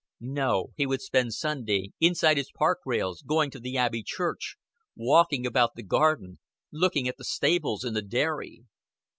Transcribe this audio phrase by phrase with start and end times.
[0.33, 4.57] No, he would spend Sunday inside his park rails, going to the Abbey church,
[4.95, 6.39] walking about the garden,
[6.71, 8.63] looking at the stables and the dairy.